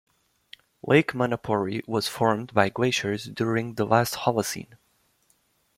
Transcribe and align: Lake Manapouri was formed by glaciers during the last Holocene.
Lake 0.81 1.11
Manapouri 1.13 1.87
was 1.87 2.07
formed 2.07 2.55
by 2.55 2.69
glaciers 2.69 3.25
during 3.25 3.75
the 3.75 3.85
last 3.85 4.15
Holocene. 4.15 4.75